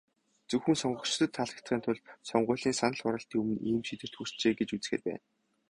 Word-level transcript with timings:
Зөвхөн 0.49 0.75
сонгогчдод 0.79 1.31
таалагдахын 1.33 1.81
тулд, 1.83 2.01
сонгуулийн 2.29 2.75
санал 2.77 2.99
хураалтын 3.01 3.37
өмнө 3.41 3.59
ийм 3.69 3.81
шийдвэрт 3.87 4.15
хүрчээ 4.17 4.53
гэж 4.59 4.69
үзэхээр 4.75 5.01
байна. 5.05 5.21